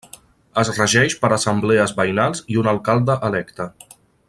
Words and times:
Es 0.61 0.71
regeix 0.77 1.15
per 1.25 1.29
assemblees 1.37 1.93
veïnals 2.01 2.43
i 2.55 2.59
un 2.63 2.71
alcalde 2.73 3.19
electe. 3.31 3.71